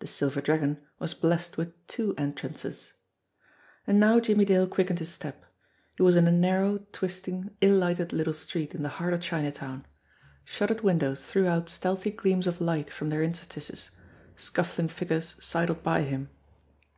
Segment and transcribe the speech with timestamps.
[0.00, 2.92] The Silver Dragon was blest with two entrances.
[3.86, 5.42] And now Jimmie Dale quickened his step.
[5.96, 9.50] He was in a narrow, twisting, ill lighted little street in the heart of China
[9.50, 9.86] town.
[10.44, 13.88] Shuttered windows threw out stealthy gleams of light from their interstices;
[14.36, 16.28] scuffling figures sidled by him.